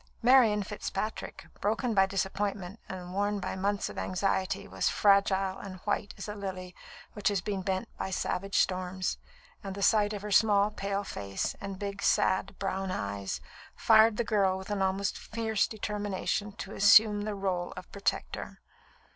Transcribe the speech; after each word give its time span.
Marian 0.23 0.63
Fitzpatrick, 0.63 1.45
broken 1.59 1.93
by 1.93 2.07
disappointment, 2.07 2.79
and 2.89 3.13
worn 3.13 3.39
by 3.39 3.55
months 3.55 3.87
of 3.87 3.99
anxiety, 3.99 4.67
was 4.67 4.89
fragile 4.89 5.59
and 5.59 5.75
white 5.81 6.15
as 6.17 6.27
a 6.27 6.33
lily 6.33 6.73
which 7.13 7.27
has 7.27 7.39
been 7.39 7.61
bent 7.61 7.87
by 7.99 8.09
savage 8.09 8.57
storms, 8.57 9.19
and 9.63 9.75
the 9.75 9.83
sight 9.83 10.11
of 10.11 10.23
her 10.23 10.31
small, 10.31 10.71
pale 10.71 11.03
face 11.03 11.55
and 11.61 11.77
big, 11.77 12.01
sad, 12.01 12.57
brown 12.57 12.89
eyes 12.89 13.41
fired 13.75 14.17
the 14.17 14.23
girl 14.23 14.57
with 14.57 14.71
an 14.71 14.81
almost 14.81 15.19
fierce 15.19 15.67
determination 15.67 16.51
to 16.53 16.73
assume 16.73 17.21
the 17.21 17.37
rôle 17.37 17.71
of 17.77 17.91
protector. 17.91 18.59